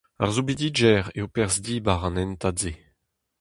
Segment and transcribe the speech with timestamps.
[0.21, 2.71] Ar soubidigezh eo perzh dibar an hentad-se.